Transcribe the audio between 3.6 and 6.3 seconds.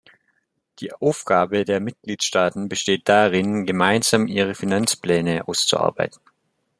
gemeinsam ihre Finanzpläne auszuarbeiten.